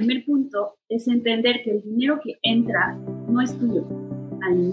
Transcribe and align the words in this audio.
primer 0.00 0.24
punto 0.24 0.78
es 0.88 1.06
entender 1.08 1.60
que 1.62 1.72
el 1.72 1.82
dinero 1.82 2.18
que 2.24 2.38
entra 2.42 2.98
no 3.28 3.38
es 3.42 3.54
tuyo 3.58 3.86
al. 4.40 4.72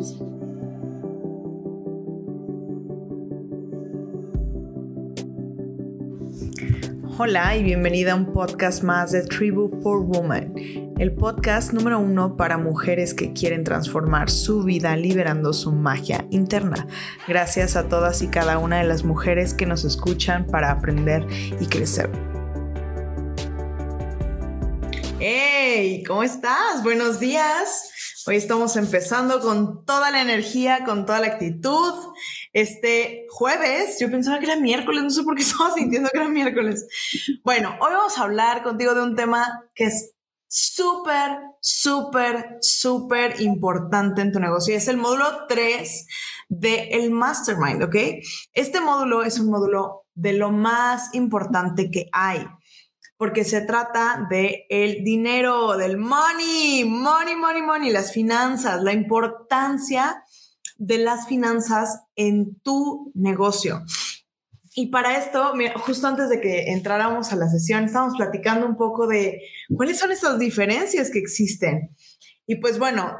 Hola 7.19 7.58
y 7.58 7.63
bienvenida 7.63 8.13
a 8.13 8.16
un 8.16 8.32
podcast 8.32 8.84
más 8.84 9.11
de 9.11 9.23
Tribu 9.23 9.70
for 9.82 10.00
Women, 10.00 10.93
el 10.98 11.11
podcast 11.11 11.73
número 11.73 12.00
uno 12.00 12.38
para 12.38 12.57
mujeres 12.57 13.14
que 13.14 13.34
quieren 13.34 13.66
transformar 13.66 14.30
su 14.30 14.64
vida 14.64 14.96
liberando 14.96 15.52
su 15.52 15.73
magia 15.73 16.25
interna. 16.30 16.88
Gracias 17.28 17.75
a 17.75 17.89
todas 17.89 18.21
y 18.21 18.30
cada 18.30 18.59
una 18.59 18.78
de 18.78 18.86
las 18.86 19.04
mujeres 19.04 19.54
que 19.54 19.66
nos 19.66 19.84
escuchan 19.84 20.46
para 20.46 20.71
aprender 20.71 21.28
y 21.59 21.66
crecer. 21.66 22.36
¡Hey! 25.20 26.04
¿Cómo 26.05 26.21
estás? 26.21 26.84
Buenos 26.84 27.20
días. 27.20 28.23
Hoy 28.27 28.35
estamos 28.35 28.76
empezando 28.76 29.40
con 29.40 29.84
toda 29.84 30.12
la 30.12 30.21
energía, 30.21 30.84
con 30.85 31.07
toda 31.07 31.20
la 31.20 31.27
actitud. 31.27 31.93
Este 32.53 33.26
jueves, 33.30 33.98
yo 33.99 34.12
pensaba 34.12 34.38
que 34.38 34.45
era 34.45 34.57
miércoles, 34.57 35.02
no 35.02 35.09
sé 35.09 35.23
por 35.23 35.35
qué 35.35 35.41
estaba 35.43 35.73
sintiendo 35.73 36.09
que 36.13 36.20
era 36.20 36.30
miércoles. 36.30 36.85
Bueno, 37.43 37.76
hoy 37.81 37.93
vamos 37.93 38.16
a 38.16 38.23
hablar 38.23 38.62
contigo 38.62 38.93
de 38.93 39.02
un 39.02 39.16
tema 39.16 39.63
que 39.73 39.85
es 39.85 40.13
súper, 40.48 41.40
súper, 41.62 42.57
súper 42.62 43.41
importante 43.41 44.21
en 44.21 44.31
tu 44.31 44.40
negocio. 44.40 44.76
Y 44.76 44.77
es 44.77 44.88
el 44.88 44.98
módulo 44.98 45.48
3 45.48 46.07
del 46.48 46.90
el 46.91 47.09
Mastermind, 47.09 47.81
¿ok? 47.81 47.95
Este 48.54 48.81
módulo 48.81 49.23
es 49.23 49.40
un 49.40 49.49
módulo 49.49 50.05
de 50.13 50.34
lo 50.34 50.52
más 50.52 51.15
importante 51.15 51.90
que 51.90 52.07
hay 52.12 52.45
porque 53.17 53.44
se 53.44 53.62
trata 53.62 54.27
de 54.30 54.66
el 54.70 55.03
dinero, 55.03 55.76
del 55.76 55.98
money, 55.98 56.85
money, 56.85 57.35
money, 57.35 57.62
money, 57.63 57.91
las 57.91 58.13
finanzas, 58.13 58.81
la 58.84 58.93
importancia 58.93 60.23
de 60.77 60.99
las 60.99 61.27
finanzas 61.27 62.04
en 62.15 62.60
tu 62.62 63.12
negocio. 63.15 63.84
Y 64.76 64.92
para 64.92 65.18
esto, 65.18 65.54
justo 65.78 66.06
antes 66.06 66.30
de 66.30 66.40
que 66.40 66.72
entráramos 66.72 67.34
a 67.34 67.36
la 67.36 67.50
sesión, 67.50 67.86
estábamos 67.86 68.16
platicando 68.16 68.68
un 68.68 68.78
poco 68.78 69.08
de 69.08 69.42
cuáles 69.76 69.98
son 69.98 70.12
esas 70.12 70.38
diferencias 70.38 71.10
que 71.10 71.18
existen. 71.18 71.95
Y 72.45 72.58
pues 72.58 72.78
bueno, 72.78 73.18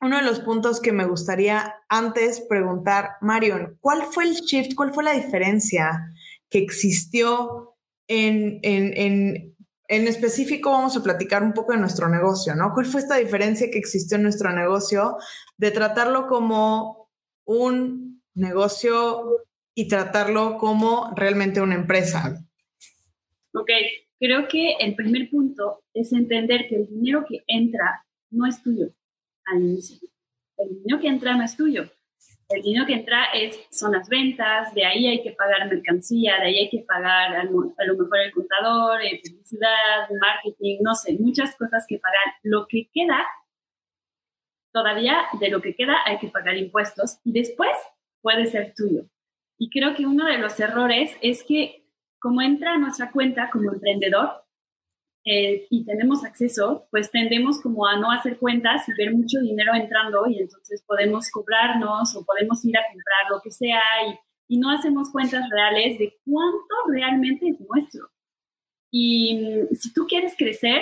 uno 0.00 0.16
de 0.16 0.24
los 0.24 0.40
puntos 0.40 0.80
que 0.80 0.90
me 0.90 1.06
gustaría 1.06 1.72
antes 1.88 2.40
preguntar, 2.48 3.10
Marion, 3.20 3.78
¿cuál 3.80 4.02
fue 4.10 4.24
el 4.24 4.34
shift, 4.34 4.74
cuál 4.74 4.92
fue 4.92 5.04
la 5.04 5.12
diferencia 5.12 6.12
que 6.50 6.58
existió 6.58 7.77
en, 8.08 8.58
en, 8.62 9.54
en, 9.88 10.08
específico 10.08 10.70
vamos 10.70 10.96
a 10.96 11.02
platicar 11.02 11.42
un 11.42 11.52
poco 11.52 11.72
de 11.72 11.78
nuestro 11.78 12.08
negocio, 12.08 12.54
¿no? 12.54 12.72
¿Cuál 12.72 12.86
fue 12.86 13.00
esta 13.00 13.16
diferencia 13.16 13.70
que 13.70 13.78
existió 13.78 14.16
en 14.16 14.24
nuestro 14.24 14.52
negocio 14.52 15.18
de 15.56 15.70
tratarlo 15.70 16.26
como 16.26 17.10
un 17.44 18.22
negocio 18.34 19.46
y 19.74 19.88
tratarlo 19.88 20.56
como 20.58 21.12
realmente 21.14 21.60
una 21.60 21.74
empresa? 21.74 22.44
Ok, 23.54 23.70
creo 24.18 24.48
que 24.48 24.72
el 24.80 24.94
primer 24.94 25.30
punto 25.30 25.84
es 25.94 26.12
entender 26.12 26.66
que 26.68 26.76
el 26.76 26.88
dinero 26.88 27.24
que 27.28 27.42
entra 27.46 28.04
no 28.30 28.46
es 28.46 28.62
tuyo 28.62 28.88
al 29.44 29.62
inicio. 29.62 29.98
El 30.56 30.68
dinero 30.70 31.00
que 31.00 31.08
entra 31.08 31.36
no 31.36 31.44
es 31.44 31.56
tuyo 31.56 31.90
el 32.48 32.62
dinero 32.62 32.86
que 32.86 32.94
entra 32.94 33.26
es, 33.34 33.60
son 33.70 33.92
las 33.92 34.08
ventas, 34.08 34.72
de 34.74 34.84
ahí 34.84 35.06
hay 35.06 35.22
que 35.22 35.32
pagar 35.32 35.68
mercancía, 35.68 36.38
de 36.38 36.46
ahí 36.46 36.58
hay 36.60 36.70
que 36.70 36.84
pagar 36.86 37.36
a 37.36 37.44
lo, 37.44 37.60
mejor 37.96 38.18
el 38.24 38.32
contador, 38.32 39.02
eh, 39.02 39.20
publicidad, 39.22 40.08
marketing, 40.20 40.78
no 40.80 40.94
sé, 40.94 41.16
muchas 41.18 41.54
cosas 41.56 41.84
que 41.86 41.98
pagar. 41.98 42.34
Lo 42.42 42.66
que 42.66 42.88
queda, 42.92 43.26
todavía 44.72 45.26
de 45.38 45.50
lo 45.50 45.60
que 45.60 45.74
queda 45.74 45.96
hay 46.06 46.18
que 46.18 46.28
pagar 46.28 46.56
impuestos 46.56 47.18
y 47.22 47.32
después 47.32 47.72
puede 48.22 48.46
ser 48.46 48.72
tuyo. 48.74 49.04
Y 49.58 49.68
creo 49.70 49.94
que 49.94 50.06
uno 50.06 50.24
de 50.24 50.38
los 50.38 50.58
errores 50.58 51.16
es 51.20 51.44
que 51.44 51.84
como 52.18 52.40
entra 52.40 52.74
a 52.74 52.78
nuestra 52.78 53.10
cuenta 53.10 53.50
como 53.50 53.72
emprendedor, 53.72 54.44
eh, 55.30 55.66
y 55.68 55.84
tenemos 55.84 56.24
acceso, 56.24 56.86
pues 56.90 57.10
tendemos 57.10 57.60
como 57.60 57.86
a 57.86 57.98
no 57.98 58.10
hacer 58.10 58.38
cuentas 58.38 58.88
y 58.88 58.92
ver 58.94 59.14
mucho 59.14 59.40
dinero 59.40 59.74
entrando 59.74 60.26
y 60.26 60.38
entonces 60.38 60.82
podemos 60.86 61.30
cobrarnos 61.30 62.16
o 62.16 62.24
podemos 62.24 62.64
ir 62.64 62.78
a 62.78 62.86
comprar 62.90 63.30
lo 63.30 63.42
que 63.42 63.50
sea 63.50 63.82
y, 64.08 64.54
y 64.54 64.58
no 64.58 64.70
hacemos 64.70 65.10
cuentas 65.10 65.44
reales 65.50 65.98
de 65.98 66.16
cuánto 66.24 66.74
realmente 66.90 67.46
es 67.46 67.60
nuestro. 67.60 68.08
Y 68.90 69.66
mm, 69.70 69.74
si 69.74 69.92
tú 69.92 70.06
quieres 70.08 70.34
crecer, 70.34 70.80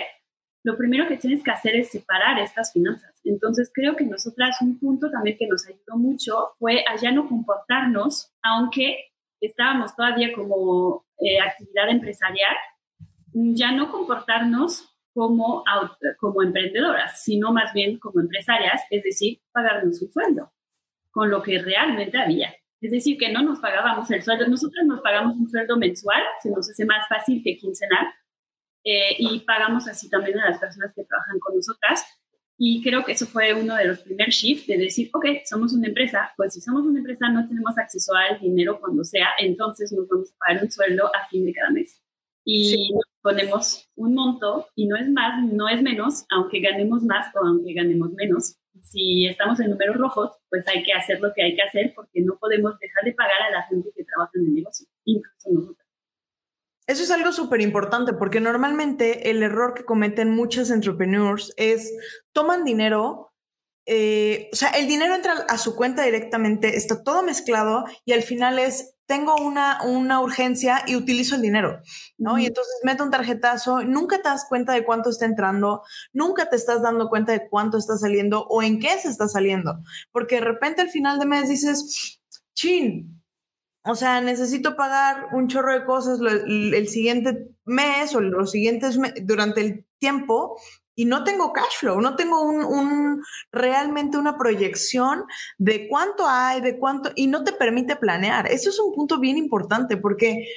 lo 0.62 0.76
primero 0.76 1.08
que 1.08 1.16
tienes 1.16 1.42
que 1.42 1.50
hacer 1.50 1.74
es 1.74 1.90
separar 1.90 2.38
estas 2.38 2.72
finanzas. 2.72 3.20
Entonces 3.24 3.68
creo 3.74 3.96
que 3.96 4.04
nosotras 4.04 4.62
un 4.62 4.78
punto 4.78 5.10
también 5.10 5.36
que 5.36 5.48
nos 5.48 5.66
ayudó 5.66 5.96
mucho 5.96 6.50
fue 6.60 6.84
a 6.86 6.94
ya 6.94 7.10
no 7.10 7.28
comportarnos, 7.28 8.32
aunque 8.44 9.06
estábamos 9.40 9.96
todavía 9.96 10.32
como 10.32 11.04
eh, 11.18 11.40
actividad 11.40 11.90
empresarial, 11.90 12.54
ya 13.54 13.72
no 13.72 13.90
comportarnos 13.90 14.96
como, 15.12 15.64
como 16.18 16.42
emprendedoras, 16.42 17.22
sino 17.22 17.52
más 17.52 17.72
bien 17.72 17.98
como 17.98 18.20
empresarias, 18.20 18.82
es 18.90 19.02
decir, 19.02 19.40
pagarnos 19.52 20.00
un 20.00 20.10
sueldo 20.10 20.52
con 21.10 21.30
lo 21.30 21.42
que 21.42 21.58
realmente 21.62 22.18
había. 22.18 22.54
Es 22.80 22.90
decir, 22.90 23.16
que 23.16 23.32
no 23.32 23.42
nos 23.42 23.58
pagábamos 23.60 24.10
el 24.10 24.22
sueldo, 24.22 24.46
nosotros 24.46 24.84
nos 24.86 25.00
pagamos 25.00 25.36
un 25.36 25.48
sueldo 25.48 25.76
mensual, 25.76 26.22
se 26.42 26.50
nos 26.50 26.68
hace 26.68 26.84
más 26.84 27.08
fácil 27.08 27.42
que 27.42 27.56
quincenal, 27.56 28.06
eh, 28.84 29.16
y 29.18 29.40
pagamos 29.40 29.88
así 29.88 30.08
también 30.08 30.38
a 30.38 30.50
las 30.50 30.58
personas 30.58 30.92
que 30.94 31.04
trabajan 31.04 31.38
con 31.40 31.56
nosotras. 31.56 32.04
Y 32.58 32.82
creo 32.82 33.04
que 33.04 33.12
eso 33.12 33.26
fue 33.26 33.52
uno 33.52 33.74
de 33.74 33.86
los 33.86 34.00
primeros 34.00 34.34
shifts 34.34 34.66
de 34.66 34.78
decir, 34.78 35.10
ok, 35.12 35.26
somos 35.44 35.74
una 35.74 35.88
empresa, 35.88 36.32
pues 36.36 36.54
si 36.54 36.60
somos 36.60 36.84
una 36.84 37.00
empresa 37.00 37.28
no 37.28 37.46
tenemos 37.46 37.76
acceso 37.76 38.14
al 38.14 38.40
dinero 38.40 38.78
cuando 38.80 39.04
sea, 39.04 39.28
entonces 39.38 39.92
nos 39.92 40.08
vamos 40.08 40.32
a 40.32 40.38
pagar 40.38 40.62
un 40.62 40.70
sueldo 40.70 41.10
a 41.14 41.26
fin 41.28 41.44
de 41.44 41.52
cada 41.52 41.70
mes. 41.70 42.00
Y 42.44 42.94
ponemos 43.26 43.90
un 43.96 44.14
monto 44.14 44.68
y 44.76 44.86
no 44.86 44.94
es 44.96 45.08
más, 45.10 45.42
no 45.42 45.68
es 45.68 45.82
menos, 45.82 46.24
aunque 46.30 46.60
ganemos 46.60 47.02
más 47.02 47.26
o 47.34 47.44
aunque 47.44 47.72
ganemos 47.72 48.12
menos. 48.12 48.56
Si 48.82 49.26
estamos 49.26 49.58
en 49.58 49.70
números 49.70 49.96
rojos, 49.96 50.30
pues 50.48 50.64
hay 50.68 50.84
que 50.84 50.92
hacer 50.92 51.18
lo 51.20 51.32
que 51.34 51.42
hay 51.42 51.56
que 51.56 51.62
hacer 51.62 51.92
porque 51.96 52.20
no 52.20 52.38
podemos 52.38 52.78
dejar 52.78 53.02
de 53.02 53.14
pagar 53.14 53.42
a 53.42 53.50
la 53.50 53.62
gente 53.64 53.90
que 53.96 54.04
trabaja 54.04 54.30
en 54.36 54.44
el 54.44 54.54
negocio, 54.54 54.86
incluso 55.06 55.50
nosotros. 55.50 55.88
Eso 56.86 57.02
es 57.02 57.10
algo 57.10 57.32
súper 57.32 57.60
importante 57.62 58.12
porque 58.12 58.38
normalmente 58.38 59.28
el 59.28 59.42
error 59.42 59.74
que 59.74 59.84
cometen 59.84 60.30
muchos 60.30 60.70
entrepreneurs 60.70 61.52
es 61.56 61.92
toman 62.32 62.62
dinero 62.62 63.32
eh, 63.88 64.50
o 64.52 64.56
sea, 64.56 64.70
el 64.70 64.88
dinero 64.88 65.14
entra 65.14 65.32
a 65.48 65.58
su 65.58 65.76
cuenta 65.76 66.02
directamente, 66.02 66.76
está 66.76 67.04
todo 67.04 67.22
mezclado 67.22 67.84
y 68.04 68.12
al 68.12 68.22
final 68.22 68.58
es, 68.58 68.96
tengo 69.06 69.36
una, 69.36 69.80
una 69.84 70.20
urgencia 70.20 70.82
y 70.88 70.96
utilizo 70.96 71.36
el 71.36 71.42
dinero, 71.42 71.80
¿no? 72.18 72.36
Y 72.36 72.46
entonces 72.46 72.74
meto 72.82 73.04
un 73.04 73.12
tarjetazo, 73.12 73.84
nunca 73.84 74.16
te 74.16 74.28
das 74.28 74.46
cuenta 74.48 74.72
de 74.72 74.84
cuánto 74.84 75.10
está 75.10 75.24
entrando, 75.24 75.82
nunca 76.12 76.50
te 76.50 76.56
estás 76.56 76.82
dando 76.82 77.08
cuenta 77.08 77.30
de 77.30 77.48
cuánto 77.48 77.78
está 77.78 77.96
saliendo 77.96 78.44
o 78.48 78.60
en 78.60 78.80
qué 78.80 78.98
se 78.98 79.08
está 79.08 79.28
saliendo, 79.28 79.78
porque 80.10 80.36
de 80.36 80.40
repente 80.40 80.82
al 80.82 80.90
final 80.90 81.20
de 81.20 81.26
mes 81.26 81.48
dices, 81.48 82.20
chin, 82.54 83.22
o 83.84 83.94
sea, 83.94 84.20
necesito 84.20 84.74
pagar 84.74 85.28
un 85.32 85.46
chorro 85.46 85.72
de 85.72 85.84
cosas 85.84 86.18
el, 86.20 86.88
siguiente 86.88 87.50
mes 87.64 88.16
o 88.16 88.20
los 88.20 88.50
siguientes 88.50 88.98
durante 89.22 89.60
el 89.60 89.86
tiempo 90.00 90.58
y 90.96 91.04
no 91.04 91.22
tengo 91.22 91.52
cash 91.52 91.78
flow, 91.78 92.00
no 92.00 92.16
tengo 92.16 92.42
un, 92.42 93.22
realmente 93.52 94.16
una 94.16 94.36
proyección 94.36 95.24
de 95.58 95.88
cuánto 95.88 96.26
hay, 96.26 96.62
de 96.62 96.78
cuánto, 96.78 97.12
y 97.14 97.26
no 97.26 97.44
te 97.44 97.52
permite 97.52 97.96
planear. 97.96 98.50
Eso 98.50 98.70
es 98.70 98.80
un 98.80 98.94
punto 98.94 99.20
bien 99.20 99.36
importante 99.36 99.98
porque 99.98 100.48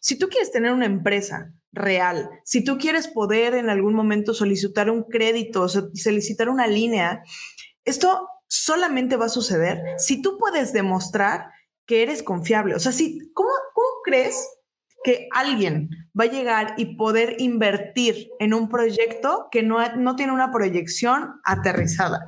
si 0.00 0.18
tú 0.18 0.28
quieres 0.28 0.50
tener 0.50 0.72
una 0.72 0.86
empresa 0.86 1.52
real, 1.72 2.30
si 2.44 2.64
tú 2.64 2.78
quieres 2.78 3.06
poder 3.06 3.54
en 3.54 3.68
algún 3.68 3.94
momento 3.94 4.32
solicitar 4.32 4.90
un 4.90 5.04
crédito, 5.04 5.68
solicitar 5.68 6.48
una 6.48 6.66
línea, 6.66 7.22
esto 7.84 8.28
solamente 8.48 9.16
va 9.16 9.26
a 9.26 9.30
suceder 9.30 9.82
si 9.98 10.22
tú 10.22 10.38
puedes 10.38 10.72
demostrar 10.72 11.50
que 11.86 12.02
eres 12.02 12.22
confiable. 12.22 12.74
O 12.74 12.78
sea, 12.78 12.92
si, 12.92 13.30
¿cómo, 13.34 13.50
cómo 13.74 13.88
crees 14.04 14.48
que 15.04 15.28
alguien 15.32 15.90
va 16.18 16.24
a 16.24 16.30
llegar 16.30 16.74
y 16.76 16.96
poder 16.96 17.36
invertir 17.38 18.28
en 18.38 18.54
un 18.54 18.68
proyecto 18.68 19.48
que 19.50 19.62
no, 19.62 19.78
no 19.96 20.16
tiene 20.16 20.32
una 20.32 20.50
proyección 20.50 21.40
aterrizada. 21.44 22.24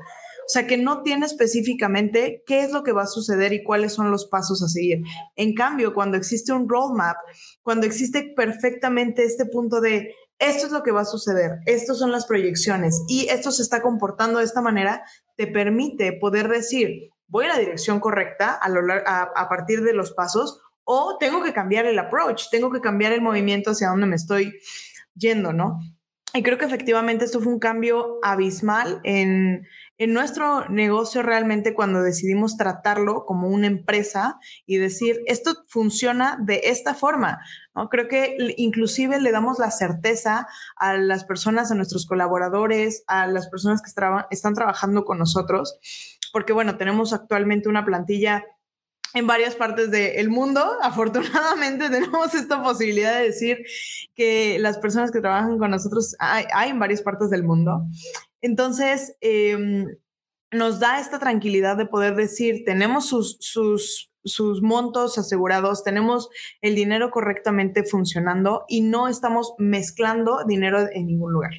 O 0.47 0.49
sea, 0.49 0.67
que 0.67 0.77
no 0.77 1.03
tiene 1.03 1.25
específicamente 1.25 2.43
qué 2.47 2.63
es 2.63 2.73
lo 2.73 2.83
que 2.83 2.93
va 2.93 3.05
a 3.05 3.07
suceder 3.07 3.55
y 3.55 3.63
cuáles 3.63 3.95
son 3.95 4.11
los 4.11 4.27
pasos 4.27 4.63
a 4.63 4.69
seguir. 4.69 5.03
En 5.37 5.55
cambio, 5.55 5.95
cuando 5.95 6.19
existe 6.19 6.53
un 6.53 6.69
roadmap, 6.69 7.17
cuando 7.63 7.87
existe 7.87 8.35
perfectamente 8.37 9.25
este 9.25 9.47
punto 9.47 9.81
de 9.81 10.15
esto 10.39 10.67
es 10.67 10.73
lo 10.73 10.83
que 10.83 10.91
va 10.91 11.03
a 11.03 11.07
suceder, 11.07 11.61
estas 11.65 11.99
son 11.99 12.13
las 12.13 12.27
proyecciones 12.27 13.03
y 13.09 13.29
esto 13.29 13.53
se 13.53 13.63
está 13.63 13.81
comportando 13.81 14.41
de 14.41 14.45
esta 14.45 14.61
manera, 14.61 15.05
te 15.37 15.47
permite 15.47 16.13
poder 16.13 16.49
decir, 16.49 17.11
voy 17.29 17.47
a 17.47 17.49
la 17.49 17.59
dirección 17.59 18.01
correcta 18.01 18.59
a 18.61 19.49
partir 19.49 19.83
de 19.83 19.95
los 19.95 20.13
pasos 20.13 20.61
o 20.85 21.17
tengo 21.19 21.43
que 21.43 21.53
cambiar 21.53 21.87
el 21.87 21.99
approach, 21.99 22.45
tengo 22.51 22.71
que 22.71 22.81
cambiar 22.81 23.13
el 23.13 23.23
movimiento 23.23 23.71
hacia 23.71 23.89
donde 23.89 24.07
me 24.07 24.17
estoy 24.17 24.55
yendo, 25.15 25.53
¿no? 25.53 25.81
Y 26.37 26.43
creo 26.43 26.59
que 26.59 26.65
efectivamente 26.65 27.25
esto 27.25 27.41
fue 27.41 27.53
un 27.53 27.61
cambio 27.61 28.19
abismal 28.25 29.01
en, 29.05 29.69
en 29.99 30.13
nuestro 30.13 30.69
negocio 30.69 31.23
realmente 31.23 31.75
cuando 31.75 32.03
decidimos 32.03 32.57
tratarlo 32.57 33.25
como 33.25 33.47
una 33.49 33.69
empresa 33.69 34.41
y 34.67 34.79
decir, 34.79 35.21
esto 35.27 35.55
funciona 35.69 36.37
de 36.43 36.63
esta 36.65 36.95
forma. 36.95 37.39
¿no? 37.77 37.89
Creo 37.89 38.09
que 38.09 38.37
inclusive 38.57 39.21
le 39.21 39.31
damos 39.31 39.61
la 39.61 39.71
certeza 39.71 40.49
a 40.75 40.95
las 40.95 41.25
personas, 41.25 41.71
a 41.71 41.77
nuestros 41.77 42.05
colaboradores, 42.05 43.05
a 43.07 43.29
las 43.29 43.49
personas 43.49 43.81
que 43.81 43.91
están 44.31 44.55
trabajando 44.55 45.05
con 45.05 45.19
nosotros, 45.19 45.79
porque 46.33 46.53
bueno, 46.53 46.77
tenemos 46.77 47.13
actualmente 47.13 47.69
una 47.69 47.85
plantilla 47.85 48.45
en 49.15 49.27
varias 49.27 49.55
partes 49.55 49.91
del 49.91 50.29
mundo. 50.29 50.61
Afortunadamente 50.83 51.89
tenemos 51.91 52.35
esta 52.35 52.63
posibilidad 52.63 53.19
de 53.19 53.27
decir 53.27 53.59
que 54.15 54.59
las 54.59 54.79
personas 54.79 55.11
que 55.11 55.21
trabajan 55.21 55.59
con 55.59 55.71
nosotros 55.71 56.15
hay, 56.19 56.69
en 56.69 56.79
varias 56.79 57.01
partes 57.01 57.31
del 57.31 57.45
mundo. 57.45 57.87
Entonces, 58.43 59.17
em, 59.21 59.87
nos 60.53 60.81
da 60.81 61.01
esta 61.01 61.19
tranquilidad 61.19 61.77
de 61.77 61.87
poder 61.87 62.15
decir, 62.15 62.65
tenemos 62.65 63.09
sus, 63.09 63.39
sus, 63.41 64.13
sus 64.25 64.63
montos 64.63 65.17
asegurados, 65.17 65.83
tenemos 65.83 66.29
el 66.61 66.75
dinero 66.75 67.11
correctamente 67.11 67.85
funcionando 67.85 68.65
y 68.69 68.83
no 68.83 69.09
estamos 69.09 69.55
mezclando 69.59 70.45
dinero 70.47 70.87
en 70.93 71.07
ningún 71.07 71.33
lugar. 71.33 71.53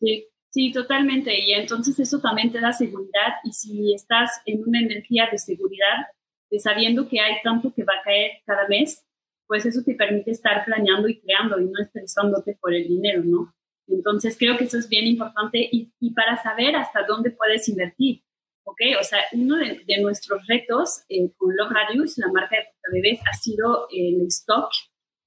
Sí, 0.00 0.28
sí, 0.50 0.72
totalmente. 0.72 1.38
Y 1.38 1.52
entonces 1.52 1.98
eso 2.00 2.20
también 2.20 2.50
te 2.50 2.60
da 2.60 2.72
seguridad 2.72 3.34
y 3.44 3.52
si 3.52 3.94
estás 3.94 4.42
en 4.46 4.62
una 4.66 4.80
energía 4.80 5.28
de 5.30 5.38
seguridad, 5.38 6.06
sabiendo 6.58 7.08
que 7.08 7.20
hay 7.20 7.36
tanto 7.42 7.72
que 7.74 7.84
va 7.84 7.94
a 8.00 8.02
caer 8.04 8.32
cada 8.44 8.66
mes, 8.68 9.04
pues 9.46 9.66
eso 9.66 9.82
te 9.84 9.94
permite 9.94 10.30
estar 10.30 10.64
planeando 10.64 11.08
y 11.08 11.20
creando 11.20 11.60
y 11.60 11.64
no 11.64 11.80
estresándote 11.80 12.56
por 12.60 12.74
el 12.74 12.88
dinero, 12.88 13.22
¿no? 13.24 13.54
Entonces 13.86 14.36
creo 14.38 14.56
que 14.56 14.64
eso 14.64 14.78
es 14.78 14.88
bien 14.88 15.06
importante 15.06 15.58
y, 15.70 15.92
y 16.00 16.12
para 16.12 16.42
saber 16.42 16.76
hasta 16.76 17.04
dónde 17.06 17.30
puedes 17.30 17.68
invertir, 17.68 18.22
¿ok? 18.64 18.80
O 19.00 19.04
sea, 19.04 19.18
uno 19.32 19.56
de, 19.56 20.00
nuestros 20.00 20.46
retos 20.46 21.02
eh, 21.08 21.30
con 21.36 21.54
Love 21.56 21.72
Radius, 21.72 22.18
la 22.18 22.30
marca 22.32 22.56
de 22.56 23.00
bebés, 23.00 23.20
ha 23.30 23.34
sido 23.34 23.88
el 23.90 24.26
stock, 24.28 24.70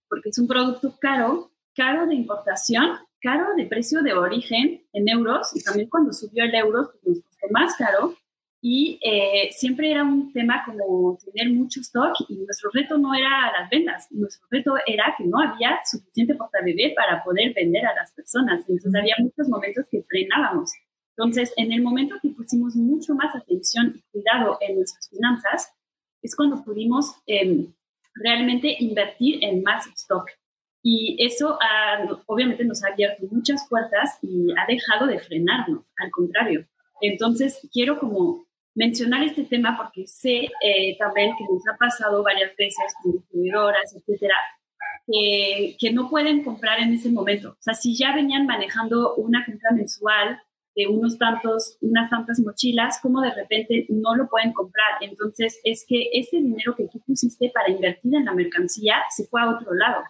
porque 0.09 0.29
es 0.29 0.39
un 0.39 0.47
producto 0.47 0.95
caro, 0.99 1.51
caro 1.75 2.07
de 2.07 2.15
importación, 2.15 2.97
caro 3.21 3.55
de 3.55 3.65
precio 3.65 4.01
de 4.01 4.13
origen 4.13 4.85
en 4.93 5.09
euros 5.09 5.55
y 5.55 5.63
también 5.63 5.89
cuando 5.89 6.13
subió 6.13 6.43
el 6.43 6.55
euro, 6.55 6.91
pues 6.91 7.17
nos 7.17 7.21
costó 7.21 7.47
más 7.51 7.75
caro 7.75 8.15
y 8.67 8.97
eh, 9.03 9.49
siempre 9.51 9.91
era 9.91 10.03
un 10.03 10.33
tema 10.33 10.63
como 10.65 11.19
tener 11.23 11.53
mucho 11.53 11.81
stock 11.81 12.15
y 12.27 12.37
nuestro 12.37 12.71
reto 12.73 12.97
no 12.97 13.13
era 13.13 13.51
las 13.55 13.69
ventas, 13.69 14.07
nuestro 14.09 14.47
reto 14.49 14.73
era 14.87 15.13
que 15.15 15.23
no 15.23 15.37
había 15.37 15.79
suficiente 15.85 16.33
porta 16.33 16.57
bebé 16.65 16.91
para 16.95 17.23
poder 17.23 17.53
vender 17.53 17.85
a 17.85 17.93
las 17.93 18.11
personas. 18.13 18.61
Entonces 18.67 18.95
había 18.99 19.13
muchos 19.19 19.47
momentos 19.49 19.85
que 19.91 20.01
frenábamos. 20.01 20.71
Entonces, 21.15 21.53
en 21.57 21.73
el 21.73 21.83
momento 21.83 22.15
que 22.19 22.29
pusimos 22.29 22.75
mucho 22.75 23.13
más 23.13 23.35
atención 23.35 23.93
y 23.97 24.01
cuidado 24.11 24.57
en 24.59 24.77
nuestras 24.77 25.11
finanzas, 25.11 25.71
es 26.23 26.35
cuando 26.35 26.63
pudimos 26.63 27.17
em, 27.27 27.71
realmente 28.15 28.75
invertir 28.79 29.43
en 29.43 29.61
más 29.61 29.85
stock. 29.95 30.27
Y 30.81 31.23
eso 31.23 31.59
obviamente 32.25 32.65
nos 32.65 32.83
ha 32.83 32.87
abierto 32.87 33.27
muchas 33.29 33.67
puertas 33.69 34.17
y 34.23 34.51
ha 34.57 34.65
dejado 34.67 35.05
de 35.05 35.19
frenarnos, 35.19 35.85
al 35.97 36.09
contrario. 36.09 36.65
Entonces, 36.99 37.59
quiero 37.71 37.99
como 37.99 38.45
mencionar 38.75 39.23
este 39.23 39.45
tema 39.45 39.77
porque 39.77 40.05
sé 40.05 40.49
eh, 40.61 40.97
también 40.99 41.31
que 41.37 41.45
nos 41.45 41.65
ha 41.67 41.77
pasado 41.77 42.21
varias 42.21 42.55
veces 42.57 42.93
con 43.01 43.13
distribuidoras, 43.13 43.95
etcétera, 43.95 44.35
que, 45.07 45.75
que, 45.79 45.93
no 45.93 46.09
pueden 46.09 46.43
comprar 46.43 46.79
en 46.79 46.93
ese 46.93 47.09
momento. 47.09 47.51
O 47.51 47.61
sea, 47.61 47.73
si 47.73 47.95
ya 47.95 48.13
venían 48.13 48.45
manejando 48.45 49.15
una 49.15 49.45
compra 49.45 49.71
mensual 49.71 50.41
de 50.75 50.87
unos 50.87 51.17
tantos, 51.17 51.77
unas 51.81 52.09
tantas 52.09 52.39
mochilas, 52.39 52.99
como 53.01 53.21
de 53.21 53.33
repente 53.33 53.85
no 53.89 54.15
lo 54.15 54.27
pueden 54.27 54.51
comprar. 54.51 54.97
Entonces, 55.01 55.59
es 55.63 55.85
que 55.87 56.09
ese 56.13 56.37
dinero 56.37 56.75
que 56.75 56.87
tú 56.91 56.99
pusiste 56.99 57.49
para 57.53 57.69
invertir 57.69 58.13
en 58.13 58.25
la 58.25 58.33
mercancía 58.33 58.95
se 59.15 59.25
fue 59.25 59.41
a 59.41 59.49
otro 59.49 59.73
lado. 59.73 60.03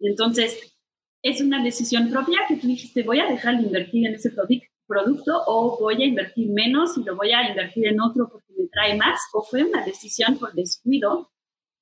Entonces, 0.00 0.76
es 1.22 1.40
una 1.40 1.62
decisión 1.62 2.10
propia 2.10 2.40
que 2.46 2.56
tú 2.56 2.66
dijiste, 2.66 3.02
voy 3.02 3.20
a 3.20 3.26
dejar 3.26 3.56
de 3.56 3.64
invertir 3.64 4.06
en 4.06 4.14
ese 4.14 4.30
producto 4.30 4.67
producto 4.88 5.44
o 5.46 5.78
voy 5.78 6.02
a 6.02 6.06
invertir 6.06 6.48
menos 6.50 6.96
y 6.96 7.04
lo 7.04 7.14
voy 7.14 7.30
a 7.32 7.48
invertir 7.48 7.86
en 7.86 8.00
otro 8.00 8.28
porque 8.28 8.52
me 8.58 8.66
trae 8.68 8.96
más 8.96 9.20
o 9.32 9.42
fue 9.42 9.62
una 9.62 9.84
decisión 9.84 10.38
por 10.38 10.52
descuido 10.54 11.30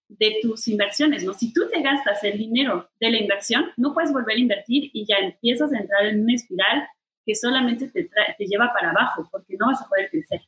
de 0.09 0.39
tus 0.43 0.69
inversiones, 0.69 1.25
¿no? 1.25 1.33
Si 1.33 1.53
tú 1.53 1.69
te 1.69 1.81
gastas 1.81 2.23
el 2.25 2.39
dinero 2.39 2.89
de 3.01 3.11
la 3.11 3.19
inversión, 3.19 3.67
no 3.77 3.95
puedes 3.95 4.13
volver 4.13 4.37
a 4.37 4.41
invertir 4.41 4.91
y 4.93 5.07
ya 5.07 5.17
empiezas 5.17 5.73
a 5.73 5.79
entrar 5.79 6.07
en 6.07 6.23
una 6.23 6.35
espiral 6.35 6.87
que 7.25 7.35
solamente 7.35 7.89
te, 7.89 8.05
te 8.05 8.47
lleva 8.47 8.73
para 8.73 8.91
abajo 8.91 9.29
porque 9.31 9.57
no 9.59 9.67
vas 9.67 9.83
a 9.83 9.89
poder 9.89 10.09
crecer. 10.11 10.43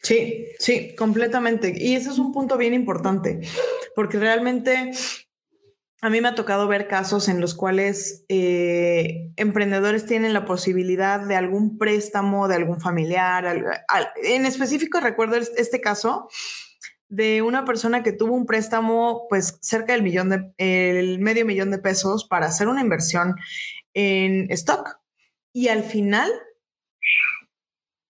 Sí, 0.00 0.46
sí, 0.58 0.94
completamente. 0.94 1.74
Y 1.76 1.94
ese 1.94 2.10
es 2.10 2.18
un 2.18 2.32
punto 2.32 2.56
bien 2.56 2.74
importante, 2.74 3.40
porque 3.96 4.18
realmente 4.18 4.92
a 6.00 6.10
mí 6.10 6.20
me 6.20 6.28
ha 6.28 6.34
tocado 6.34 6.68
ver 6.68 6.86
casos 6.86 7.28
en 7.28 7.40
los 7.40 7.54
cuales 7.54 8.24
eh, 8.28 9.32
emprendedores 9.36 10.06
tienen 10.06 10.32
la 10.32 10.44
posibilidad 10.44 11.20
de 11.20 11.34
algún 11.34 11.76
préstamo 11.76 12.46
de 12.46 12.54
algún 12.54 12.80
familiar. 12.80 13.84
en 14.22 14.46
específico 14.46 15.00
recuerdo 15.00 15.36
este 15.36 15.80
caso 15.80 16.28
de 17.08 17.42
una 17.42 17.64
persona 17.64 18.02
que 18.02 18.12
tuvo 18.12 18.34
un 18.34 18.46
préstamo 18.46 19.26
pues 19.28 19.58
cerca 19.60 19.94
del 19.94 20.02
millón 20.02 20.28
de, 20.28 20.52
el 20.58 21.18
medio 21.18 21.44
millón 21.44 21.70
de 21.70 21.78
pesos 21.78 22.26
para 22.26 22.46
hacer 22.46 22.68
una 22.68 22.82
inversión 22.82 23.34
en 23.94 24.50
stock. 24.52 25.00
Y 25.52 25.68
al 25.68 25.82
final 25.82 26.30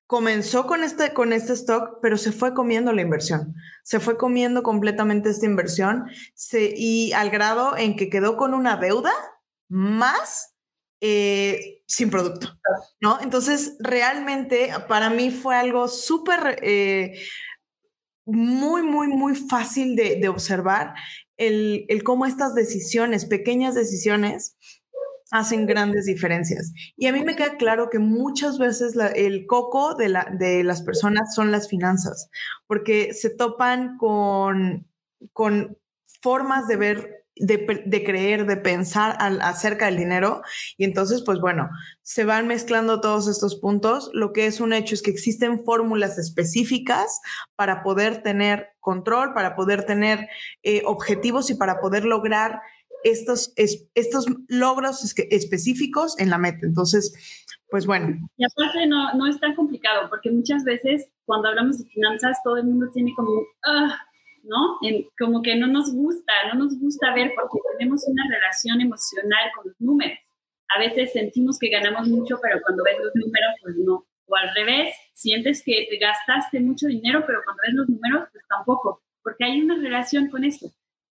comenzó 0.09 0.67
con 0.67 0.85
este, 0.85 1.13
con 1.13 1.35
este 1.35 1.53
stock, 1.53 1.99
pero 2.01 2.17
se 2.17 2.33
fue 2.33 2.55
comiendo 2.55 2.95
la 2.95 3.03
inversión. 3.03 3.55
Se 3.85 4.01
fue 4.01 4.17
comiendo 4.17 4.63
completamente 4.63 5.29
esta 5.29 5.45
inversión 5.45 6.07
y 6.51 7.13
al 7.13 7.29
grado 7.29 7.77
en 7.77 7.95
que 7.95 8.09
quedó 8.09 8.39
con 8.39 8.55
una 8.55 8.79
deuda 8.79 9.13
más 9.69 10.55
eh, 11.03 11.83
sin 11.87 12.09
producto, 12.09 12.59
¿no? 13.03 13.21
Entonces, 13.21 13.77
realmente 13.81 14.73
para 14.89 15.11
mí 15.11 15.31
fue 15.31 15.57
algo 15.57 15.89
súper, 15.89 16.59
eh, 16.63 17.21
muy, 18.25 18.83
muy, 18.83 19.09
muy 19.09 19.35
fácil 19.35 19.95
de, 19.95 20.17
de 20.17 20.29
observar 20.29 20.95
el, 21.37 21.85
el 21.89 22.03
cómo 22.03 22.25
estas 22.25 22.55
decisiones, 22.55 23.27
pequeñas 23.27 23.75
decisiones, 23.75 24.57
hacen 25.31 25.67
grandes 25.67 26.07
diferencias. 26.07 26.73
Y 26.97 27.07
a 27.07 27.13
mí 27.13 27.23
me 27.25 27.37
queda 27.37 27.57
claro 27.57 27.91
que 27.91 27.99
muchas 27.99 28.59
veces 28.59 28.97
el 29.15 29.47
coco 29.47 29.95
de, 29.95 30.09
la, 30.09 30.29
de 30.39 30.65
las 30.65 30.83
personas 30.83 31.35
son 31.35 31.51
las 31.51 31.69
finanzas, 31.69 32.31
porque 32.67 33.13
se 33.13 33.31
topan 33.31 33.99
con, 33.99 34.87
con 35.33 35.77
formas 36.21 36.67
de 36.67 36.77
ver 36.77 37.19
de, 37.41 38.05
creer, 38.05 38.47
de 38.47 38.57
pensar 38.57 39.17
acerca 39.21 39.87
del 39.87 39.97
dinero. 39.97 40.43
Y 40.77 40.85
entonces, 40.85 41.23
pues 41.25 41.41
bueno, 41.41 41.71
se 42.03 42.25
van 42.25 42.47
mezclando 42.47 43.01
todos 43.01 43.29
estos 43.29 43.57
puntos. 43.57 44.11
Lo 44.13 44.33
que 44.33 44.47
es 44.47 44.61
un 44.61 44.73
hecho 44.73 44.95
es 44.95 45.03
que 45.03 45.11
existen 45.11 45.65
fórmulas 45.65 46.19
específicas 46.19 47.21
para 47.57 47.83
poder 47.83 48.23
tener 48.23 48.69
control, 48.81 49.35
para 49.35 49.55
poder 49.55 49.85
tener 49.85 50.29
eh, 50.63 50.83
objetivos 50.85 51.51
y 51.51 51.55
para 51.55 51.81
poder 51.81 52.05
lograr 52.05 52.61
estos, 53.05 53.53
estos 53.57 54.27
logros 54.49 55.15
específicos 55.31 56.19
en 56.19 56.31
la 56.31 56.39
meta. 56.39 56.67
Entonces, 56.67 57.13
pues 57.71 57.87
bueno. 57.87 58.17
Y 58.37 58.45
aparte 58.45 58.87
no, 58.87 59.13
no 59.15 59.27
es 59.27 59.39
tan 59.41 59.55
complicado, 59.55 60.09
porque 60.09 60.31
muchas 60.31 60.65
veces 60.65 61.11
cuando 61.25 61.49
hablamos 61.49 61.79
de 61.79 61.85
finanzas 61.91 62.39
todo 62.43 62.57
el 62.57 62.65
mundo 62.65 62.91
tiene 62.93 63.13
como, 63.15 63.43
ah, 63.67 63.99
¿no? 64.45 64.79
como 65.19 65.43
que 65.43 65.55
no 65.57 65.67
nos 65.67 65.93
gusta, 65.93 66.33
no 66.53 66.65
nos 66.65 66.79
gusta 66.79 67.15
ver 67.15 67.33
porque 67.37 67.59
tenemos 67.77 68.05
una 68.07 68.25
relación 68.29 68.81
emocional 68.81 69.51
con 69.55 69.69
los 69.69 69.81
números. 69.81 70.19
A 70.75 70.79
veces 70.79 71.13
sentimos 71.13 71.59
que 71.59 71.69
ganamos 71.69 72.09
mucho, 72.09 72.39
pero 72.43 72.61
cuando 72.63 72.85
ves 72.85 72.97
los 73.03 73.15
números, 73.15 73.55
pues 73.63 73.77
no. 73.77 74.07
O 74.27 74.37
al 74.37 74.55
revés, 74.55 74.95
sientes 75.15 75.63
que 75.65 75.87
te 75.89 75.97
gastaste 75.97 76.61
mucho 76.61 76.87
dinero, 76.87 77.25
pero 77.27 77.41
cuando 77.45 77.63
ves 77.67 77.75
los 77.75 77.89
números, 77.89 78.29
pues 78.31 78.45
tampoco, 78.49 79.03
porque 79.23 79.45
hay 79.45 79.63
una 79.63 79.77
relación 79.77 80.29
con 80.29 80.45
esto. 80.45 80.71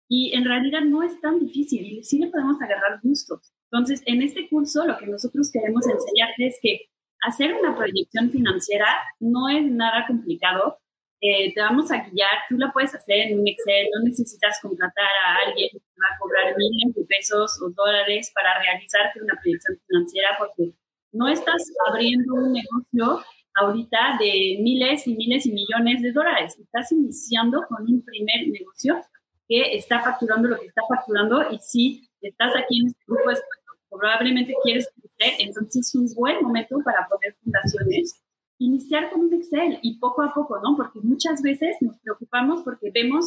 Y 0.09 0.35
en 0.35 0.45
realidad 0.45 0.83
no 0.83 1.03
es 1.03 1.21
tan 1.21 1.41
difícil 1.41 1.85
y 1.85 2.03
sí 2.05 2.19
le 2.19 2.29
podemos 2.29 2.61
agarrar 2.63 3.01
gusto. 3.03 3.41
Entonces, 3.71 4.03
en 4.07 4.23
este 4.23 4.49
curso 4.49 4.87
lo 4.87 4.97
que 4.99 5.07
nosotros 5.07 5.51
queremos 5.53 5.85
enseñarte 5.87 6.47
es 6.47 6.59
que 6.63 6.81
hacer 7.23 7.55
una 7.55 7.75
proyección 7.77 8.31
financiera 8.31 8.87
no 9.19 9.49
es 9.49 9.65
nada 9.65 10.07
complicado. 10.07 10.79
Eh, 11.21 11.53
te 11.55 11.61
vamos 11.61 11.91
a 11.91 12.09
guiar, 12.09 12.45
tú 12.49 12.57
la 12.59 12.73
puedes 12.73 12.95
hacer 12.95 13.29
en 13.29 13.41
un 13.41 13.49
Excel, 13.49 13.89
no 13.95 14.05
necesitas 14.05 14.61
contratar 14.61 15.11
a 15.25 15.49
alguien 15.49 15.71
que 15.73 15.79
te 15.79 16.01
va 16.01 16.15
a 16.15 16.19
cobrar 16.21 16.55
miles 16.57 16.95
de 16.95 17.05
pesos 17.07 17.59
o 17.63 17.71
dólares 17.71 18.31
para 18.35 18.61
realizarte 18.61 19.23
una 19.23 19.35
proyección 19.41 19.79
financiera 19.89 20.29
porque 20.39 20.75
no 21.13 21.27
estás 21.29 21.63
abriendo 21.89 22.35
un 22.35 22.53
negocio 22.53 23.25
ahorita 23.55 24.19
de 24.21 24.59
miles 24.61 25.07
y 25.07 25.17
miles 25.17 25.47
y 25.47 25.53
millones 25.53 26.03
de 26.03 26.13
dólares. 26.13 26.59
Estás 26.61 26.93
iniciando 26.93 27.63
con 27.69 27.83
un 27.83 28.05
primer 28.05 28.49
negocio 28.49 29.01
que 29.49 29.77
está 29.77 30.01
facturando 30.01 30.49
lo 30.49 30.59
que 30.59 30.67
está 30.67 30.83
facturando 30.89 31.51
y 31.51 31.59
si 31.61 32.09
estás 32.21 32.53
aquí 32.57 32.81
en 32.81 32.89
este 32.89 33.05
grupo 33.07 33.31
es 33.31 33.43
probablemente 33.89 34.55
quieres 34.63 34.89
crecer, 34.95 35.35
entonces 35.39 35.87
es 35.87 35.95
un 35.95 36.13
buen 36.15 36.43
momento 36.43 36.79
para 36.85 37.07
poner 37.09 37.35
fundaciones. 37.43 38.21
Iniciar 38.59 39.11
con 39.11 39.21
un 39.21 39.35
Excel 39.35 39.79
y 39.83 39.99
poco 39.99 40.23
a 40.23 40.33
poco, 40.33 40.59
¿no? 40.61 40.77
Porque 40.77 41.01
muchas 41.03 41.43
veces 41.43 41.77
nos 41.81 41.99
preocupamos 41.99 42.63
porque 42.63 42.91
vemos 42.91 43.27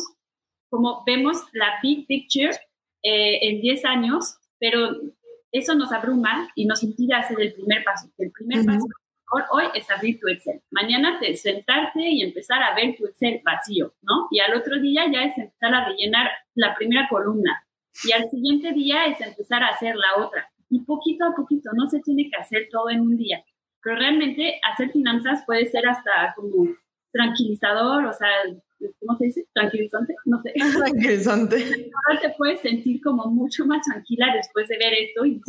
como 0.69 1.03
vemos 1.05 1.37
la 1.53 1.79
big 1.81 2.05
picture 2.07 2.51
eh, 3.03 3.39
en 3.41 3.61
10 3.61 3.85
años, 3.85 4.37
pero 4.59 4.91
eso 5.51 5.75
nos 5.75 5.91
abruma 5.91 6.49
y 6.55 6.65
nos 6.65 6.83
impide 6.83 7.15
hacer 7.15 7.39
el 7.41 7.53
primer 7.53 7.83
paso. 7.83 8.07
El 8.17 8.31
primer 8.31 8.65
paso 8.65 8.85
hoy 9.51 9.65
es 9.73 9.89
abrir 9.89 10.19
tu 10.19 10.27
Excel. 10.27 10.61
Mañana 10.71 11.19
te 11.19 11.35
sentarte 11.35 12.01
y 12.01 12.21
empezar 12.21 12.61
a 12.63 12.75
ver 12.75 12.95
tu 12.97 13.05
Excel 13.05 13.41
vacío, 13.43 13.93
¿no? 14.01 14.27
Y 14.31 14.39
al 14.39 14.55
otro 14.55 14.79
día 14.79 15.05
ya 15.11 15.23
es 15.23 15.37
empezar 15.37 15.73
a 15.73 15.85
rellenar 15.85 16.29
la 16.55 16.75
primera 16.75 17.07
columna. 17.09 17.63
Y 18.03 18.11
al 18.11 18.29
siguiente 18.29 18.71
día 18.71 19.05
es 19.05 19.19
empezar 19.21 19.63
a 19.63 19.69
hacer 19.69 19.95
la 19.95 20.23
otra. 20.23 20.49
Y 20.69 20.81
poquito 20.81 21.25
a 21.25 21.35
poquito, 21.35 21.71
no 21.73 21.87
se 21.87 21.99
tiene 21.99 22.29
que 22.29 22.37
hacer 22.37 22.67
todo 22.71 22.89
en 22.89 23.01
un 23.01 23.17
día. 23.17 23.43
Pero 23.81 23.95
realmente 23.97 24.59
hacer 24.69 24.91
finanzas 24.91 25.43
puede 25.45 25.65
ser 25.65 25.87
hasta 25.87 26.33
como 26.35 26.67
tranquilizador, 27.11 28.05
o 28.05 28.13
sea, 28.13 28.29
¿cómo 28.99 29.17
se 29.17 29.25
dice? 29.25 29.47
Tranquilizante, 29.53 30.13
no 30.25 30.41
sé. 30.41 30.53
Tranquilizante. 30.77 31.55
Ahora 32.07 32.21
te 32.21 32.29
puedes 32.37 32.59
sentir 32.61 33.01
como 33.01 33.25
mucho 33.25 33.65
más 33.65 33.81
tranquila 33.83 34.33
después 34.35 34.67
de 34.67 34.77
ver 34.77 34.93
esto 34.93 35.25
y 35.25 35.41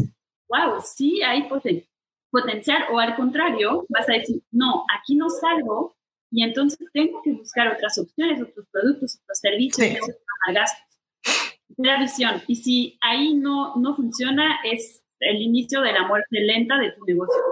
wow, 0.49 0.81
sí 0.83 1.23
hay 1.23 1.49
potencial, 2.31 2.85
o 2.93 2.99
al 2.99 3.15
contrario, 3.17 3.87
vas 3.89 4.09
a 4.09 4.13
decir, 4.13 4.43
no, 4.51 4.85
aquí 4.99 5.17
no 5.17 5.29
salgo 5.29 5.97
y 6.31 6.45
entonces 6.45 6.79
tengo 6.93 7.21
que 7.23 7.33
buscar 7.33 7.69
otras 7.69 7.99
opciones, 7.99 8.41
otros 8.41 8.67
productos, 8.71 9.19
otros 9.23 9.39
servicios, 9.39 9.89
sí. 9.89 9.97
otros 9.97 10.17
gastos. 10.55 10.87
La 11.77 11.99
visión. 11.99 12.43
Y 12.47 12.57
si 12.57 12.99
ahí 13.01 13.35
no, 13.35 13.77
no 13.77 13.97
funciona, 13.97 14.61
es 14.65 15.03
el 15.21 15.41
inicio 15.43 15.81
de 15.81 15.93
la 15.93 16.07
muerte 16.07 16.41
lenta 16.41 16.79
de 16.79 16.93
tu 16.93 17.05
negocio. 17.05 17.43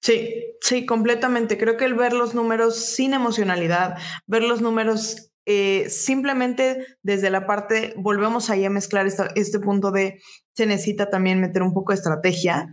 Sí, 0.00 0.56
sí, 0.60 0.84
completamente. 0.84 1.56
Creo 1.56 1.76
que 1.76 1.84
el 1.84 1.94
ver 1.94 2.12
los 2.12 2.34
números 2.34 2.76
sin 2.76 3.14
emocionalidad, 3.14 3.96
ver 4.26 4.42
los 4.42 4.60
números 4.60 5.32
eh, 5.46 5.88
simplemente 5.90 6.86
desde 7.02 7.30
la 7.30 7.46
parte, 7.46 7.94
volvemos 7.96 8.50
ahí 8.50 8.64
a 8.64 8.70
mezclar 8.70 9.06
este 9.06 9.60
punto 9.60 9.90
de 9.90 10.20
se 10.54 10.66
necesita 10.66 11.10
también 11.10 11.40
meter 11.40 11.62
un 11.62 11.74
poco 11.74 11.92
de 11.92 11.96
estrategia. 11.96 12.72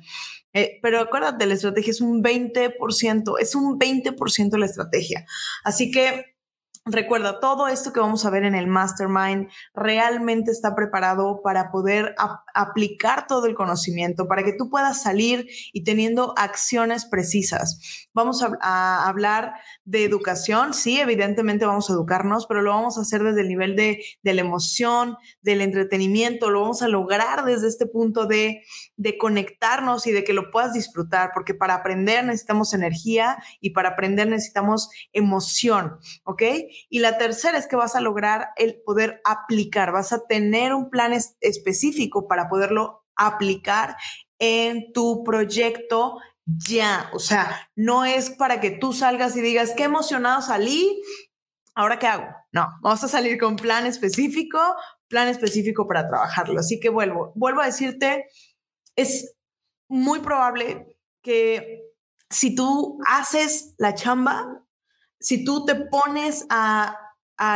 Eh, 0.54 0.80
pero 0.82 1.00
acuérdate, 1.00 1.46
la 1.46 1.54
estrategia 1.54 1.92
es 1.92 2.02
un 2.02 2.24
20%, 2.24 3.38
es 3.40 3.56
un 3.56 3.80
20% 3.80 4.58
la 4.58 4.66
estrategia. 4.66 5.26
Así 5.64 5.92
que 5.92 6.36
Recuerda, 6.88 7.40
todo 7.40 7.68
esto 7.68 7.94
que 7.94 8.00
vamos 8.00 8.26
a 8.26 8.32
ver 8.32 8.44
en 8.44 8.56
el 8.56 8.66
mastermind 8.66 9.50
realmente 9.76 10.50
está 10.50 10.74
preparado 10.74 11.44
para 11.44 11.72
poder 11.72 12.16
aplicar 12.56 13.28
todo 13.28 13.46
el 13.46 13.54
conocimiento, 13.54 14.28
para 14.28 14.44
que 14.44 14.54
tú 14.54 14.68
puedas 14.72 15.04
salir 15.04 15.48
y 15.74 15.84
teniendo 15.84 16.34
acciones 16.38 17.06
precisas. 17.06 18.08
Vamos 18.16 18.44
a, 18.62 19.08
hablar 19.08 19.54
de 19.86 20.04
educación, 20.06 20.74
sí, 20.74 21.00
evidentemente 21.00 21.68
vamos 21.68 21.88
a 21.88 21.94
educarnos, 21.94 22.48
pero 22.48 22.64
lo 22.64 22.72
vamos 22.72 22.98
a 22.98 23.02
hacer 23.02 23.22
desde 23.22 23.42
el 23.42 23.50
nivel 23.50 23.76
de, 23.76 24.04
de 24.24 24.34
la 24.34 24.42
emoción, 24.42 25.18
del 25.44 25.62
entretenimiento, 25.62 26.50
lo 26.50 26.62
vamos 26.62 26.82
a 26.82 26.88
lograr 26.88 27.46
desde 27.46 27.68
este 27.68 27.86
punto 27.86 28.26
de, 28.26 28.64
de 28.98 29.20
conectarnos 29.20 30.08
y 30.08 30.12
de 30.12 30.24
que 30.24 30.34
lo 30.34 30.50
puedas 30.50 30.74
disfrutar, 30.74 31.30
porque 31.36 31.54
para 31.54 31.76
aprender 31.76 32.26
necesitamos 32.26 32.74
energía 32.74 33.38
y 33.60 33.70
para 33.70 33.90
aprender 33.90 34.28
necesitamos 34.28 34.90
emoción, 35.14 36.00
¿ok? 36.24 36.42
Y 36.90 37.00
la 37.00 37.18
tercera 37.18 37.58
es 37.58 37.68
que 37.68 37.76
vas 37.76 37.96
a 37.96 38.02
lograr 38.02 38.50
el 38.56 38.82
poder 38.86 39.22
aplicar, 39.26 39.92
vas 39.92 40.14
a 40.14 40.26
tener 40.26 40.74
un 40.74 40.90
plan 40.90 41.14
específico 41.40 42.28
para 42.28 42.50
poderlo 42.50 43.06
aplicar 43.16 43.96
en 44.40 44.92
tu 44.94 45.24
proyecto 45.24 46.18
ya. 46.46 47.10
O 47.14 47.20
sea, 47.20 47.70
no 47.76 48.06
es 48.06 48.30
para 48.32 48.60
que 48.60 48.72
tú 48.72 48.94
salgas 48.94 49.36
y 49.36 49.42
digas, 49.42 49.74
qué 49.76 49.84
emocionado 49.84 50.42
salí, 50.42 51.02
ahora 51.76 52.00
qué 52.00 52.08
hago. 52.08 52.28
No, 52.52 52.68
vamos 52.82 53.04
a 53.04 53.08
salir 53.08 53.40
con 53.40 53.56
plan 53.56 53.86
específico, 53.86 54.60
plan 55.08 55.28
específico 55.28 55.88
para 55.88 56.08
trabajarlo. 56.08 56.60
Así 56.60 56.80
que 56.80 56.90
vuelvo, 56.90 57.32
vuelvo 57.36 57.62
a 57.62 57.68
decirte, 57.68 58.26
es 58.96 59.36
muy 59.88 60.20
probable 60.20 60.98
que 61.22 61.84
si 62.30 62.56
tú 62.56 63.00
haces 63.06 63.76
la 63.78 63.94
chamba, 63.94 64.66
si 65.22 65.46
tú 65.46 65.66
te 65.66 65.76
pones 65.76 66.46
a, 66.50 66.98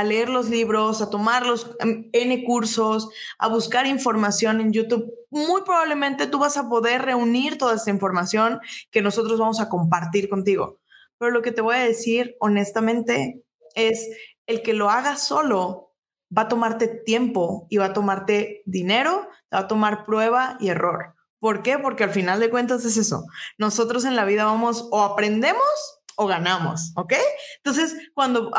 leer 0.03 0.29
los 0.29 0.49
libros, 0.49 1.03
a 1.03 1.11
tomar 1.11 1.45
los 1.45 1.75
em, 1.79 2.09
N 2.11 2.43
cursos, 2.43 3.07
a 3.37 3.47
buscar 3.49 3.85
información 3.85 4.59
en 4.59 4.73
YouTube, 4.73 5.13
muy 5.29 5.61
probablemente 5.61 6.25
tú 6.25 6.39
vas 6.39 6.57
a 6.57 6.67
poder 6.67 7.03
reunir 7.03 7.59
toda 7.59 7.75
esta 7.75 7.91
información 7.91 8.59
que 8.89 9.03
nosotros 9.03 9.37
vamos 9.37 9.59
a 9.59 9.69
compartir 9.69 10.27
contigo. 10.27 10.79
Pero 11.19 11.29
lo 11.29 11.43
que 11.43 11.51
te 11.51 11.61
voy 11.61 11.75
a 11.75 11.85
decir 11.85 12.35
honestamente 12.39 13.43
es 13.75 14.09
el 14.47 14.63
que 14.63 14.73
lo 14.73 14.89
hagas 14.89 15.21
solo 15.27 15.93
va 16.35 16.43
a 16.43 16.47
tomarte 16.47 16.87
tiempo 16.87 17.67
y 17.69 17.77
va 17.77 17.85
a 17.85 17.93
tomarte 17.93 18.63
dinero, 18.65 19.27
va 19.53 19.59
a 19.59 19.67
tomar 19.67 20.03
prueba 20.05 20.57
y 20.59 20.69
error. 20.69 21.15
¿Por 21.39 21.61
qué? 21.61 21.77
Porque 21.77 22.03
al 22.03 22.09
final 22.09 22.39
de 22.39 22.49
cuentas 22.49 22.85
es 22.85 22.97
eso. 22.97 23.25
Nosotros 23.59 24.05
en 24.05 24.15
la 24.15 24.25
vida 24.25 24.45
vamos 24.45 24.87
o 24.91 25.01
aprendemos 25.01 25.61
o 26.17 26.27
ganamos, 26.27 26.91
¿ok? 26.95 27.13
Entonces, 27.57 27.95
cuando 28.13 28.51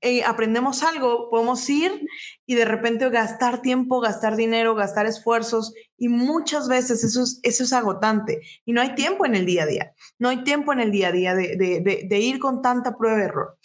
eh, 0.00 0.24
aprendemos 0.24 0.82
algo, 0.82 1.28
podemos 1.30 1.68
ir 1.68 2.06
y 2.46 2.54
de 2.54 2.64
repente 2.64 3.08
gastar 3.10 3.62
tiempo, 3.62 4.00
gastar 4.00 4.36
dinero, 4.36 4.74
gastar 4.74 5.06
esfuerzos 5.06 5.74
y 5.96 6.08
muchas 6.08 6.68
veces 6.68 7.04
eso 7.04 7.22
es, 7.22 7.40
eso 7.42 7.64
es 7.64 7.72
agotante 7.72 8.40
y 8.64 8.72
no 8.72 8.80
hay 8.80 8.94
tiempo 8.94 9.26
en 9.26 9.34
el 9.34 9.46
día 9.46 9.64
a 9.64 9.66
día, 9.66 9.92
no 10.18 10.28
hay 10.28 10.44
tiempo 10.44 10.72
en 10.72 10.80
el 10.80 10.90
día 10.90 11.08
a 11.08 11.12
día 11.12 11.34
de, 11.34 11.56
de, 11.56 12.06
de 12.08 12.18
ir 12.18 12.38
con 12.38 12.62
tanta 12.62 12.96
prueba 12.96 13.18
de 13.18 13.24
error. 13.24 13.58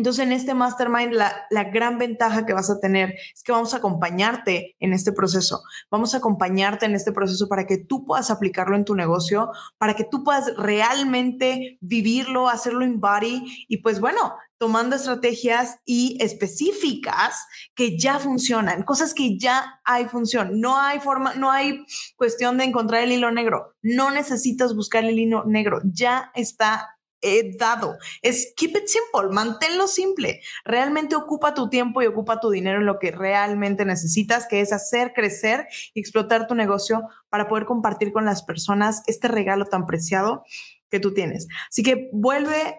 Entonces, 0.00 0.24
en 0.24 0.32
este 0.32 0.54
mastermind, 0.54 1.12
la, 1.12 1.64
gran 1.64 1.98
ventaja 1.98 2.46
que 2.46 2.54
vas 2.54 2.70
a 2.70 2.80
tener 2.80 3.16
es 3.34 3.42
que 3.42 3.52
vamos 3.52 3.74
a 3.74 3.76
acompañarte 3.76 4.74
en 4.80 4.94
este 4.94 5.12
proceso. 5.12 5.62
Vamos 5.90 6.14
a 6.14 6.16
acompañarte 6.16 6.86
en 6.86 6.94
este 6.94 7.12
proceso 7.12 7.48
para 7.48 7.66
que 7.66 7.76
tú 7.76 8.06
puedas 8.06 8.30
aplicarlo 8.30 8.76
en 8.76 8.86
tu 8.86 8.94
negocio, 8.94 9.52
para 9.76 9.92
que 9.92 10.04
tú 10.04 10.24
puedas 10.24 10.56
realmente 10.56 11.76
vivirlo, 11.82 12.48
hacerlo 12.48 12.82
en 12.82 12.98
body 12.98 13.66
y 13.68 13.76
pues 13.82 14.00
bueno, 14.00 14.36
tomando 14.56 14.96
estrategias 14.96 15.76
y 15.84 16.16
específicas 16.18 17.46
que 17.74 17.98
ya 17.98 18.18
funcionan, 18.18 18.84
cosas 18.84 19.12
que 19.12 19.36
ya 19.36 19.82
hay 19.84 20.06
función. 20.06 20.62
No 20.62 20.78
hay 20.78 20.98
forma, 21.00 21.34
no 21.34 21.50
hay 21.50 21.84
cuestión 22.16 22.56
de 22.56 22.64
encontrar 22.64 23.02
el 23.02 23.12
hilo 23.12 23.30
negro. 23.30 23.74
No 23.82 24.10
necesitas 24.10 24.74
buscar 24.74 25.04
el 25.04 25.18
hilo 25.18 25.44
negro. 25.44 25.82
Ya 25.84 26.32
está 26.34 26.96
he 27.22 27.56
dado. 27.56 27.96
Es 28.22 28.52
keep 28.56 28.76
it 28.76 28.86
simple, 28.86 29.32
manténlo 29.32 29.86
simple. 29.86 30.40
Realmente 30.64 31.16
ocupa 31.16 31.54
tu 31.54 31.68
tiempo 31.68 32.02
y 32.02 32.06
ocupa 32.06 32.40
tu 32.40 32.50
dinero 32.50 32.80
en 32.80 32.86
lo 32.86 32.98
que 32.98 33.10
realmente 33.10 33.84
necesitas, 33.84 34.46
que 34.46 34.60
es 34.60 34.72
hacer 34.72 35.12
crecer 35.12 35.66
y 35.94 36.00
explotar 36.00 36.46
tu 36.46 36.54
negocio 36.54 37.02
para 37.28 37.48
poder 37.48 37.64
compartir 37.64 38.12
con 38.12 38.24
las 38.24 38.42
personas 38.42 39.02
este 39.06 39.28
regalo 39.28 39.66
tan 39.66 39.86
preciado 39.86 40.44
que 40.90 41.00
tú 41.00 41.14
tienes. 41.14 41.46
Así 41.68 41.82
que 41.82 42.08
vuelve 42.12 42.76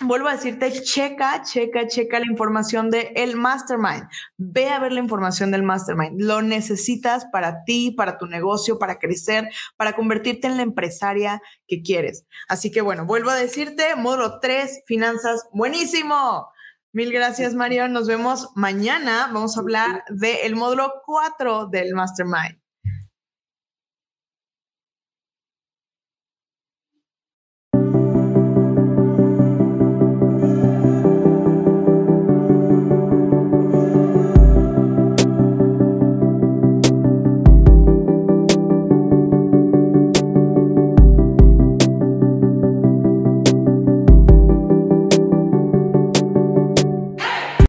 vuelvo 0.00 0.28
a 0.28 0.32
decirte, 0.32 0.72
checa, 0.82 1.42
checa, 1.42 1.86
checa 1.86 2.20
la 2.20 2.26
información 2.26 2.90
del 2.90 3.08
el 3.14 3.36
Mastermind. 3.36 4.08
Ve 4.36 4.68
a 4.68 4.78
ver 4.78 4.92
la 4.92 5.00
información 5.00 5.50
del 5.50 5.62
Mastermind. 5.62 6.20
Lo 6.20 6.42
necesitas 6.42 7.26
para 7.32 7.64
ti, 7.64 7.92
para 7.92 8.18
tu 8.18 8.26
negocio, 8.26 8.78
para 8.78 8.98
crecer, 8.98 9.48
para 9.76 9.94
convertirte 9.94 10.46
en 10.46 10.56
la 10.56 10.62
empresaria 10.62 11.40
que 11.66 11.82
quieres. 11.82 12.26
Así 12.48 12.70
que 12.70 12.80
bueno, 12.80 13.06
vuelvo 13.06 13.30
a 13.30 13.36
decirte, 13.36 13.96
módulo 13.96 14.38
3, 14.40 14.82
finanzas, 14.86 15.48
buenísimo. 15.52 16.48
Mil 16.92 17.12
gracias, 17.12 17.54
Mario. 17.54 17.88
Nos 17.88 18.06
vemos 18.06 18.50
mañana. 18.54 19.28
Vamos 19.32 19.56
a 19.56 19.60
hablar 19.60 20.04
del 20.08 20.56
módulo 20.56 20.92
4 21.04 21.66
del 21.66 21.94
Mastermind. 21.94 22.65